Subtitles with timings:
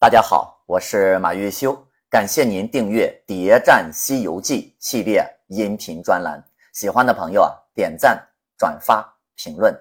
[0.00, 1.76] 大家好，我是马月修，
[2.08, 6.42] 感谢您订阅《谍战西游记》系列音频专栏。
[6.72, 8.18] 喜欢的朋友啊，点赞、
[8.56, 9.78] 转发、评论。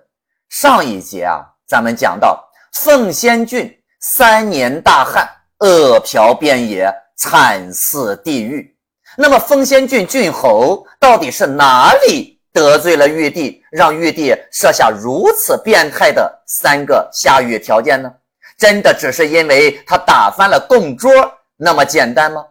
[0.50, 5.26] 上一节啊，咱们讲到凤仙郡三年大旱，
[5.60, 8.76] 饿殍遍野，惨似地狱。
[9.16, 18.14] 那么凤仙郡郡侯到底是哪里得罪了玉帝，让玉帝设下如此变态的三个下雨条件呢？
[18.60, 21.10] 真的只是因为他打翻了供桌
[21.56, 22.46] 那么简单吗？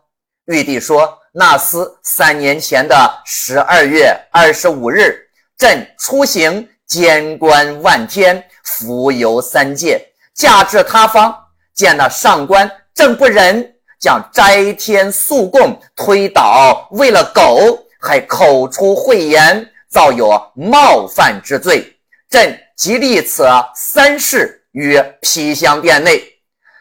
[0.46, 5.14] 玉帝说：“那厮三年前的十二月二十五日，
[5.58, 10.00] 朕出行监观万天，浮游三界，
[10.34, 11.34] 驾至他方，
[11.74, 21.94] 见那上官正不忍，将斋天素供推倒，为了狗，还口出秽言，造有冒犯之罪。
[22.30, 26.22] 朕即立此三事。”于披香殿内，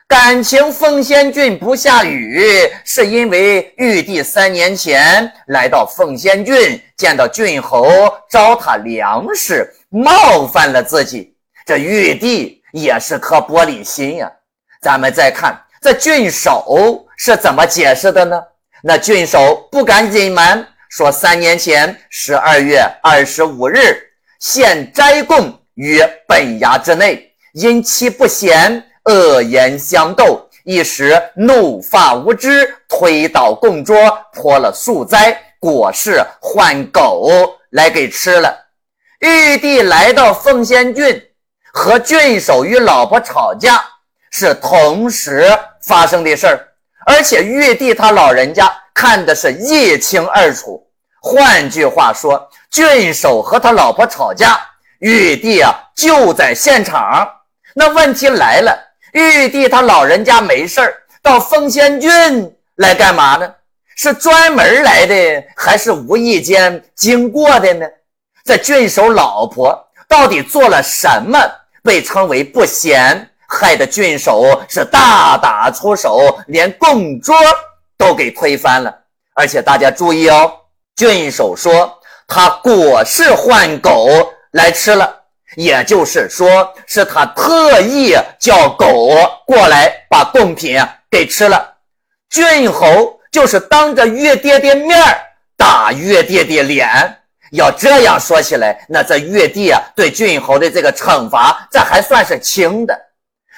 [0.08, 7.90] 感情凤仙郡不下雨，是因为玉帝三年前来到凤仙郡，见到郡侯
[8.30, 11.36] 招他粮食，冒犯了自己。
[11.66, 14.32] 这玉帝也是颗玻璃心呀。
[14.80, 18.40] 咱们再看这郡守是怎么解释的呢？
[18.84, 23.98] 那郡守不敢隐瞒，说三年前十二月二十五日，
[24.40, 27.27] 献斋供于本衙之内。
[27.58, 33.98] 因其不贤，恶言相斗，一时怒发无知，推倒供桌，
[34.32, 37.32] 泼了素斋，果是换狗
[37.72, 38.55] 来给吃了。
[39.22, 41.20] 玉帝来到凤仙郡，
[41.74, 43.84] 和郡守与老婆吵架，
[44.30, 46.68] 是同时发生的事儿，
[47.08, 50.88] 而且玉帝他老人家看的是一清二楚。
[51.20, 54.60] 换句话说，郡守和他老婆吵架，
[54.99, 57.27] 玉帝啊就在现场。
[57.80, 58.76] 那问题来了，
[59.12, 63.48] 玉帝他老人家没事儿到凤仙郡来干嘛呢？
[63.96, 67.86] 是专门来的，还是无意间经过的呢？
[68.44, 71.40] 这郡守老婆到底做了什么，
[71.84, 77.36] 被称为不贤，害得郡守是大打出手，连供桌
[77.96, 78.92] 都给推翻了。
[79.36, 80.52] 而且大家注意哦，
[80.96, 81.96] 郡守说
[82.28, 84.08] 他果是换狗
[84.54, 85.17] 来吃了。
[85.57, 89.09] 也就是说，是他特意叫狗
[89.44, 90.79] 过来把贡品
[91.09, 91.73] 给吃了。
[92.29, 94.95] 郡侯就是当着岳爹爹面
[95.57, 96.88] 打岳爹爹脸。
[97.53, 102.95] 要这样说起来，那这岳帝啊对郡侯的这个惩罚，这还算是轻的。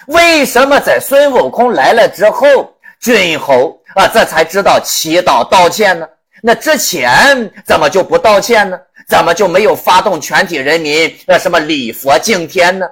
[0.08, 6.08] 为什么在孙悟空来了之后，郡侯啊这才知道祈祷道歉呢？
[6.42, 8.80] 那之前怎么就不道歉呢？
[9.10, 12.86] 怎么就没有发动全体人民呃什么礼佛敬天呢？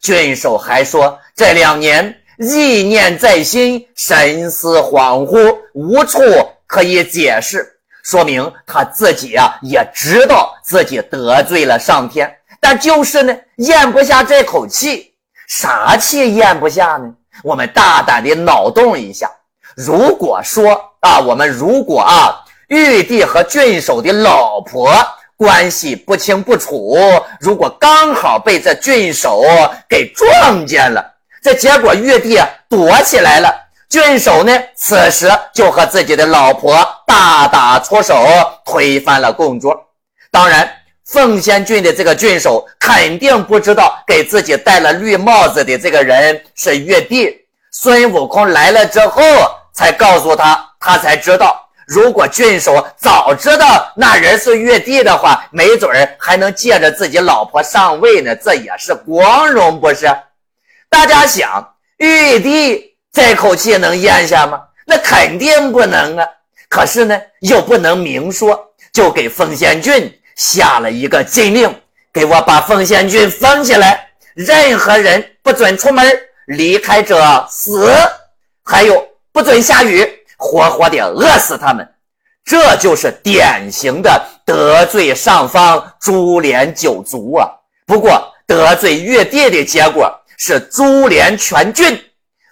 [0.00, 6.20] 郡守还说这两年意念在心，神思恍惚，无处
[6.68, 7.66] 可以解释，
[8.04, 15.12] 说明他自己啊也知道自己得罪了上天，但就是呢咽不下这口气。
[15.48, 17.12] 啥气咽不下呢？
[17.42, 19.28] 我们大胆的脑洞一下，
[19.76, 24.92] 如果说啊，我们如果啊，玉帝和郡守的老婆。
[25.36, 26.96] 关系不清不楚，
[27.40, 29.42] 如果刚好被这郡守
[29.88, 31.04] 给撞见了，
[31.42, 33.54] 这结果玉帝躲起来了，
[33.88, 38.26] 郡守呢，此时就和自己的老婆大打出手，
[38.64, 39.78] 推翻了供桌。
[40.30, 40.70] 当然，
[41.04, 47.32] 凤仙郡的这个郡守肯定不知道给自己戴了绿帽子的这个人是玉帝。
[47.70, 49.22] 孙悟空来了之后，
[49.74, 51.65] 才告诉他，他才知道。
[51.86, 60.06] 如果郡守早知道那人是玉帝的话，没准儿还能借着自己老婆上位呢，这也是光荣，不是？
[60.90, 64.60] 大家想，玉帝这口气能咽下吗？
[64.84, 66.26] 那肯定不能啊！
[66.68, 71.72] 可是呢，又不能明说，就给凤仙郡下了一个禁令，
[72.12, 76.04] 给我把凤仙郡封起来，任何人不准出门，
[76.46, 77.92] 离开者死，
[78.64, 80.25] 还有不准下雨。
[80.36, 81.88] 活活的饿死他们，
[82.44, 87.48] 这就是典型的得罪上方，株连九族啊！
[87.86, 91.98] 不过得罪越帝的结果是株连全郡，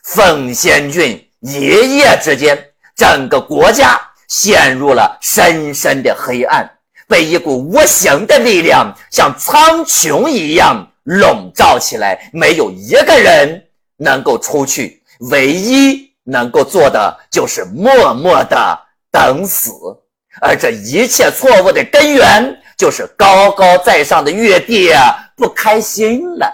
[0.05, 2.59] 奉先郡一夜之间，
[2.97, 6.69] 整个国家陷入了深深的黑暗，
[7.07, 13.65] 被一股无形的力量像苍穹一样笼罩起来，没有一个人
[13.99, 16.14] 能够出去，唯一。
[16.25, 18.79] 能够做的就是默默的
[19.11, 19.71] 等死，
[20.41, 24.91] 而这一切错误的根源就是高高在上的玉帝
[25.37, 26.47] 不开心了，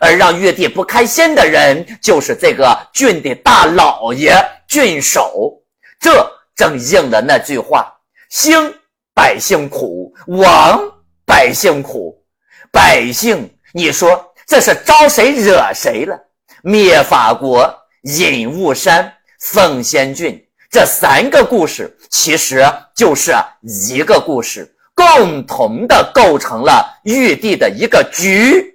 [0.00, 4.34] 而让玉帝不开心的人，就是这个郡的大老爷
[4.66, 5.52] 郡守。
[5.98, 7.92] 这正应了那句话：
[8.28, 8.72] 兴
[9.14, 10.80] 百姓苦，亡
[11.24, 12.22] 百姓苦。
[12.70, 16.18] 百姓，你说这是招谁惹谁了？
[16.62, 19.10] 灭法国、隐雾山、
[19.40, 23.32] 奉先郡这三个故事，其实就是
[23.88, 28.74] 一个故事，共同的构成了玉帝的一个局。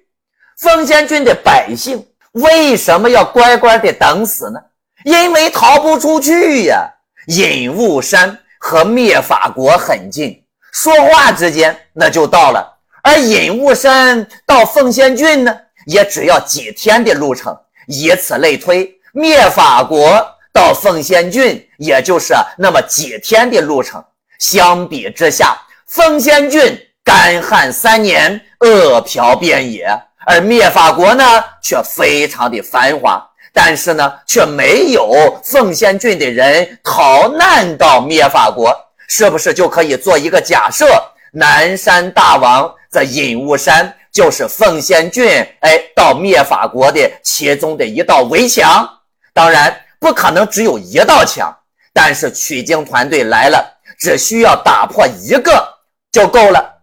[0.58, 4.60] 奉先郡的百姓为什么要乖乖的等死呢？
[5.04, 6.88] 因为逃不出去呀。
[7.28, 12.62] 隐雾山和灭法国很近，说话之间那就到了；
[13.04, 15.56] 而隐雾山到奉先郡呢，
[15.86, 17.56] 也只要几天的路程。
[17.88, 24.04] 以此类推，灭法国到奉先郡也就是那么几天的路程。
[24.40, 25.56] 相比之下，
[25.88, 29.88] 奉先郡干旱三年，饿殍遍野，
[30.26, 31.24] 而灭法国呢，
[31.62, 33.28] 却非常的繁华。
[33.54, 38.74] 但是呢，却没有奉先郡的人逃难到灭法国，
[39.08, 40.86] 是不是就可以做一个假设？
[41.34, 45.28] 南山大王在隐雾山就是奉先郡，
[45.60, 48.90] 哎，到灭法国的其中的一道围墙。
[49.34, 51.56] 当然不可能只有一道墙，
[51.94, 53.64] 但是取经团队来了，
[54.00, 55.64] 只需要打破一个
[56.12, 56.74] 就够了。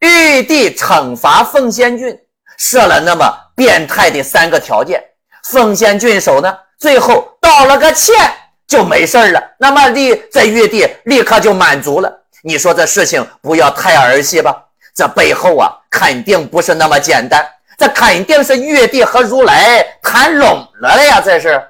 [0.00, 2.16] 玉帝惩罚奉仙郡，
[2.58, 3.26] 设了那么
[3.56, 5.02] 变态的三个条件。
[5.42, 8.14] 奉仙郡守呢，最后道了个歉
[8.68, 9.42] 就没事了。
[9.58, 12.12] 那么立在玉帝立刻就满足了。
[12.42, 14.54] 你说这事情不要太儿戏吧？
[14.94, 17.42] 这背后啊，肯定不是那么简单。
[17.78, 21.22] 这肯定是玉帝和如来谈拢了呀。
[21.24, 21.62] 这是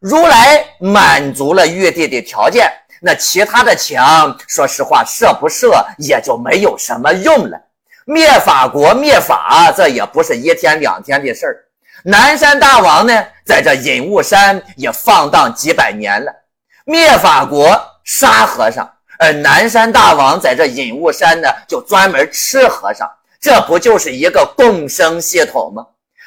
[0.00, 7.60] 如来满足了玉帝的条件，那其他的墙，说实话设不设也就没有什么用了。
[8.04, 11.64] 灭法国灭法，这也不是一天两天的事儿。
[12.04, 16.32] 南山大王呢，在这隐雾山也放荡几百年了，
[16.84, 23.06] 灭法国杀和尚，而南山大王在这隐雾山呢，就专门吃和尚，
[23.40, 25.84] 这不就是一个共生系统吗？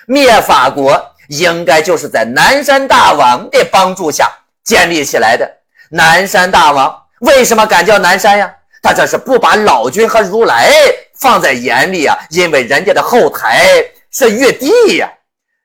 [0.07, 4.29] 灭法国应该就是在南山大王的帮助下
[4.65, 5.49] 建立起来的。
[5.91, 8.53] 南山大王为什么敢叫南山呀？
[8.83, 10.71] 他这是不把老君和如来
[11.13, 13.65] 放在眼里啊，因为人家的后台
[14.11, 15.09] 是玉帝呀。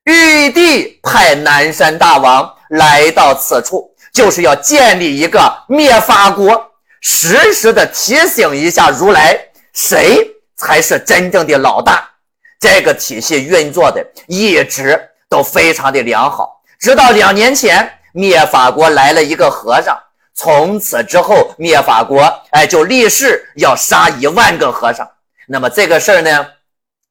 [0.05, 6.71] 玉帝派南山大王来到此处，就是要建立一个灭法国，
[7.01, 9.37] 时时的提醒一下如来，
[9.73, 12.09] 谁才是真正的老大。
[12.61, 19.99] 这个体系运作的一直都非常的良好，直到两年前，灭法国来了一个和尚，
[20.35, 25.09] 从此之后，灭法国哎就立誓要杀一万个和尚。
[25.49, 26.47] 那么这个事儿呢，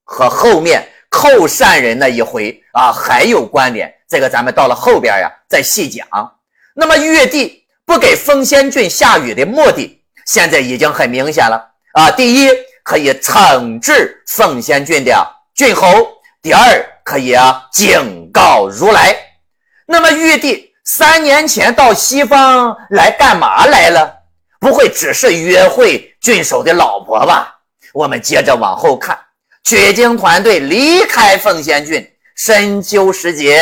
[0.04, 0.90] 和后面。
[1.08, 3.90] 寇善人那一回啊，还有关联。
[4.06, 6.06] 这个咱们到了后边呀，再细讲。
[6.74, 12.12] 那么玉帝不给奉先郡下雨的目的，现在已经很明显了啊。
[12.12, 12.50] 第一，
[12.84, 15.88] 可以惩治奉先郡的郡侯；
[16.46, 19.16] 第二，可以啊警告如来。
[19.88, 24.16] 那么玉帝三年前到西方来干嘛来了？
[24.60, 27.52] 不会只是约会郡守的老婆吧？
[27.94, 29.18] 我们接着往后看。
[29.64, 33.60] 取经团队离开奉先郡，深秋时节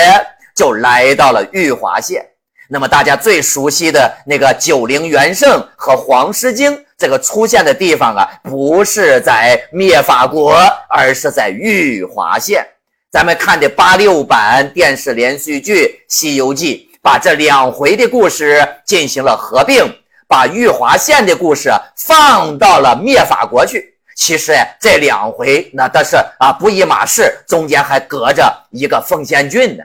[0.54, 2.22] 就来到了玉华县。
[2.68, 10.54] 那么大家最熟悉的那个九灵元圣和黄狮精这个出现的地方啊，不是在灭法国，
[10.90, 12.68] 而是在玉华县。
[13.14, 19.86] 咱们看的八六版电视连续剧《西游记》，把这两回的故事进行了合并，
[20.28, 23.94] 把玉华县的故事放到了灭法国去。
[24.16, 29.84] 其实呀，这两回那都是啊不一码事，中间还隔着一个奉先郡呢。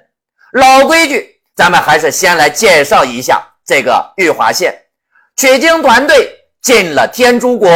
[0.52, 4.74] 老规矩，咱们还是先来介绍一下这个玉华县。
[5.36, 7.68] 取经团队进了天竺国，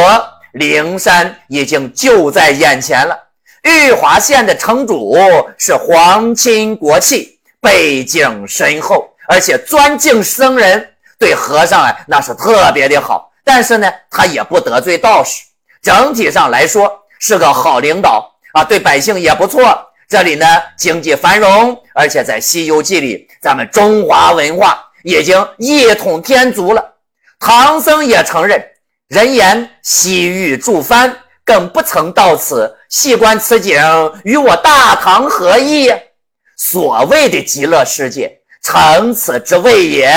[0.53, 3.19] 灵山已经就在眼前了。
[3.63, 5.17] 玉华县的城主
[5.57, 13.31] 是皇亲国戚，背景深厚，而且尊敬僧人，对和尚啊那是特别的好。
[13.45, 15.43] 但是呢，他也不得罪道士。
[15.81, 19.87] 整体上来说是个好领导啊，对百姓也不错。
[20.09, 20.45] 这里呢
[20.77, 26.95] 经济繁荣，而且在《西游记》里，咱们中华文化已经一统天族了。
[27.39, 28.61] 唐僧也承认，
[29.07, 33.81] 人言西域诸藩更不曾到此，细观此景，
[34.23, 35.91] 与我大唐何异？
[36.57, 40.13] 所谓的极乐世界，成此之谓也。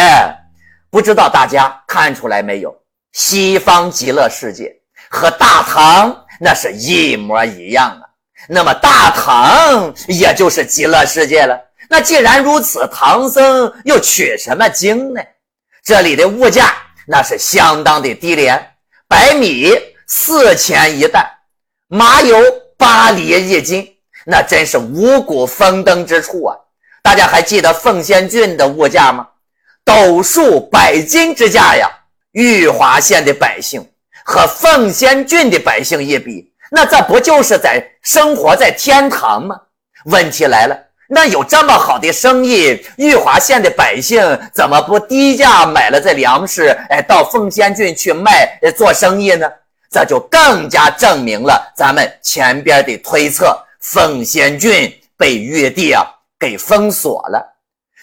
[0.90, 2.74] 不知道大家看出来没有？
[3.12, 4.72] 西方极乐世界。
[5.08, 8.02] 和大唐那是一模一样啊！
[8.48, 11.58] 那么大唐也就是极乐世界了。
[11.88, 15.20] 那既然如此，唐僧又取什么经呢？
[15.84, 16.74] 这里的物价
[17.06, 18.72] 那是相当的低廉，
[19.08, 19.72] 白米
[20.06, 21.26] 四钱一担，
[21.88, 22.36] 麻油
[22.76, 23.86] 八厘一斤，
[24.24, 26.56] 那真是五谷丰登之处啊！
[27.02, 29.26] 大家还记得凤仙郡的物价吗？
[29.84, 31.88] 斗数百斤之价呀！
[32.32, 33.84] 玉华县的百姓
[34.24, 39.56] 和凤仙郡的百姓一比，那这不就是在生活在天堂吗？
[40.06, 40.76] 问题来了。
[41.08, 44.20] 那有这么好的生意，玉华县的百姓
[44.52, 49.48] 怎么不低价买了这粮食，哎，到凤仙郡去卖做生意呢？
[49.90, 56.04] 这就更加证明了咱们前边的推测：凤仙郡被玉帝啊
[56.38, 57.54] 给封锁了。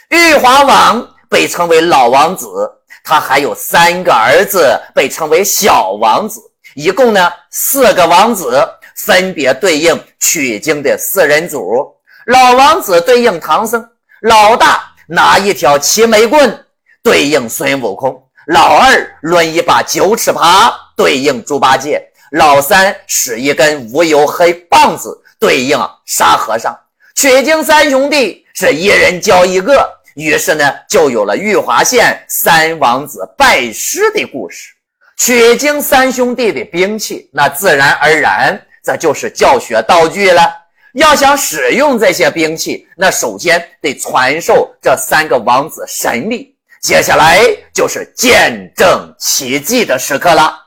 [0.09, 2.71] 玉华王被称为老王子，
[3.03, 6.39] 他还有三个儿子被称为小王子，
[6.75, 8.63] 一共呢四个王子，
[8.95, 11.95] 分别对应取经的四人组。
[12.27, 13.85] 老王子对应唐僧，
[14.21, 16.65] 老大拿一条齐眉棍
[17.01, 26.77] 对应孙悟空，老二抡一把九齿耙对应猪八戒，老三使一根无油黑棒子对应沙和尚。
[27.15, 34.73] 取经三兄弟是一人教一个，于是呢就有了玉华县三王子拜师的故事。
[35.17, 40.51] 取经三兄弟的兵器，那自然而然这就是教学道具了。
[40.93, 46.55] 要想使用这些兵器，那首先得传授这三个王子神力。
[46.81, 47.39] 接下来
[47.73, 50.62] 就是见证奇迹的时刻了。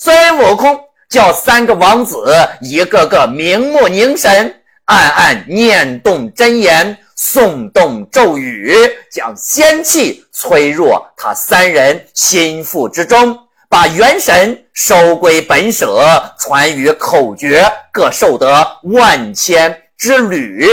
[0.00, 8.72] 孙悟空叫三个王子一个个明目凝神，暗暗念动真言，诵动咒语，
[9.10, 13.36] 将仙气催入他三人心腹之中。
[13.68, 16.00] 把元神收归本舍，
[16.38, 20.64] 传于口诀，各受得万千之旅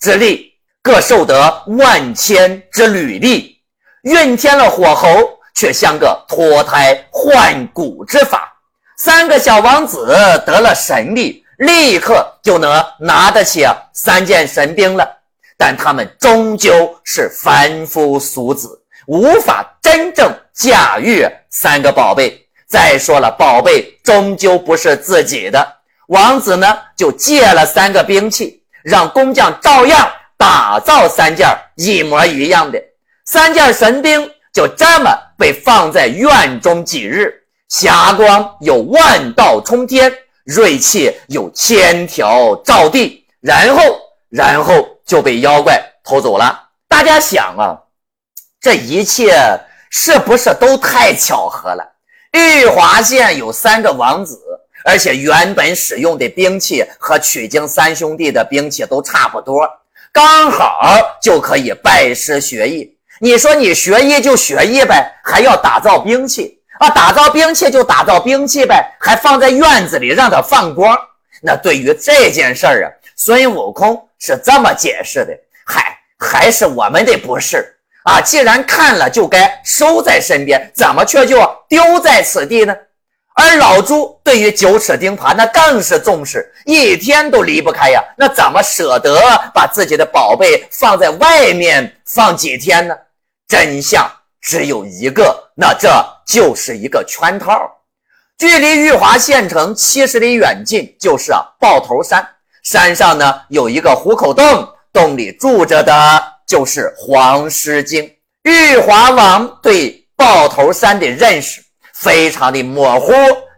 [0.00, 3.56] 之力，各受得万千之旅力。
[4.02, 5.08] 运添了火候，
[5.54, 8.51] 却像个脱胎换骨之法。
[9.04, 10.14] 三个小王子
[10.46, 15.04] 得了神力，立刻就能拿得起三件神兵了。
[15.58, 22.46] 但他们终究是凡夫俗子，无法真正驾驭三个宝贝。
[22.68, 32.80] 再说了，宝贝终究不是自己的，王子呢就借了三个兵器，让工匠照样打造三件一模一样的
[33.24, 37.41] 三件神兵，就这么被放在院中几日，
[37.72, 40.12] 霞光有万道冲天，
[40.44, 43.82] 锐气有千条照地，然后
[44.28, 46.68] 然后就被妖怪偷走了。
[46.86, 47.80] 大家想啊，
[48.60, 49.34] 这一切
[49.90, 51.82] 是不是都太巧合了？
[52.32, 54.38] 玉华县有三个王子，
[54.84, 59.66] 而且原本使用的兵器和取经三兄弟的兵器都差不多，
[60.12, 62.94] 刚好就可以拜师学艺。
[63.18, 66.90] 你说你学艺就学艺呗，还要打造兵器啊？
[66.90, 70.98] 打造兵器就打造兵器呗，还放在院子里让它放光。
[71.40, 75.32] 那对于这件事儿啊，孙悟空是这么解释的：
[75.64, 77.76] 嗨，还是我们的不是。
[78.04, 82.74] 啊，既然看了就该收在身边，怎么却就丢在此地呢？
[83.34, 88.02] 而老朱对于九齿钉耙那更是重视，一天都离不开呀。
[88.16, 89.16] 那怎么舍得
[89.54, 92.94] 把自己的宝贝放在外面放几天呢？
[93.48, 94.10] 真相
[94.40, 95.88] 只有一个，那这
[96.32, 97.70] 就是一个圈套。
[98.38, 102.26] 距离玉华县城七十里远近，就是啊豹头山，
[102.62, 106.32] 山上呢有一个虎口洞，洞里住着的。
[106.44, 111.62] 就是黄狮精，玉华王对豹头山的认识
[111.94, 113.12] 非常的模糊，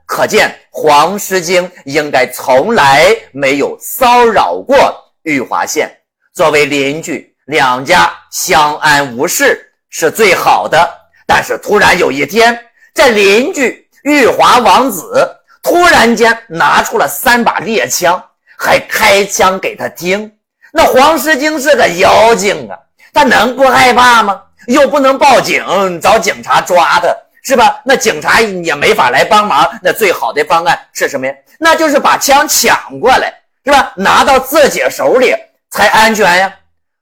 [0.07, 4.77] 可见黄狮精应该从来没有骚扰过
[5.23, 5.91] 玉华县。
[6.35, 10.79] 作为邻居，两家相安无事是最好的。
[11.27, 12.59] 但是突然有一天，
[12.95, 15.29] 这邻居玉华王子
[15.63, 18.23] 突然间拿出了三把猎枪，
[18.59, 20.31] 还开枪给他听。
[20.73, 22.77] 那黄狮精是个妖精啊！
[23.13, 24.43] 他能不害怕吗？
[24.67, 25.63] 又不能报警
[26.01, 27.09] 找警察抓他，
[27.43, 27.81] 是吧？
[27.85, 29.71] 那警察也没法来帮忙。
[29.83, 31.33] 那最好的方案是什么呀？
[31.59, 33.33] 那就是把枪抢过来，
[33.65, 33.93] 是吧？
[33.97, 35.35] 拿到自己手里
[35.71, 36.53] 才安全呀。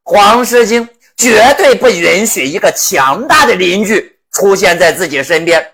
[0.05, 0.87] 黄狮精
[1.17, 4.12] 绝对不允许一个强大的邻居
[4.43, 5.65] 出现在自己身边。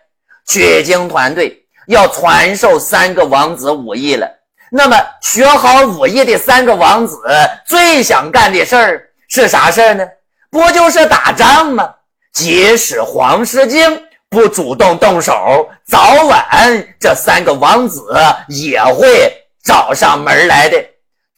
[0.46, 4.28] 取经团队要传授三个王子武艺了。
[4.70, 7.18] 那么学好武艺的三个王子
[7.66, 10.06] 最想干的事儿是啥事儿呢？
[10.50, 11.88] 不就是打仗吗？
[12.34, 18.04] 即使黄狮精不主动动手，早晚这三个王子
[18.48, 19.32] 也会
[19.64, 20.76] 找上门来的。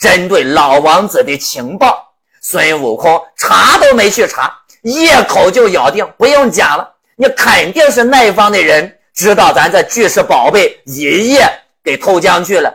[0.01, 2.09] 针对老王子的情报。
[2.43, 4.51] 孙悟空查都没去查，
[4.83, 11.47] 一口就咬定不用讲了，你肯定是那方的人知道咱这巨石宝贝一夜
[11.85, 12.73] 给偷将去了。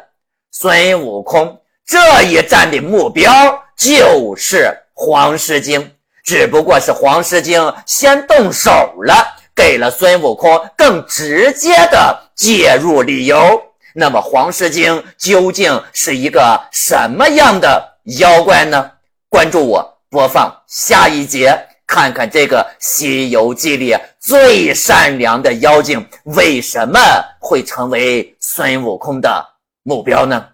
[0.52, 3.28] 孙悟空这一战的目标
[3.76, 5.92] 就是黄狮精，
[6.24, 8.70] 只不过是黄狮精先动手
[9.02, 13.60] 了，给了孙悟空更直接的介入理由。
[13.96, 18.92] 那么黄狮精究竟是一个什么样的妖怪呢？
[19.28, 27.00] 关注我，播放下一节，看看这个《西游记》里最善良的妖精为什么
[27.40, 29.46] 会成为孙悟空的
[29.84, 30.48] 目标呢？